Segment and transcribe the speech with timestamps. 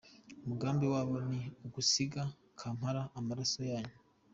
[0.43, 2.21] Umugambi wabo ni ugusiga
[2.59, 3.97] Kampala amaraso yanyu.”